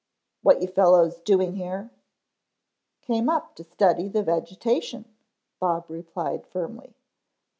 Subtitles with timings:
[0.41, 1.91] "What you fellows doing here?"
[3.03, 5.05] "Came up to study the vegetation,"
[5.59, 6.95] Bob replied firmly.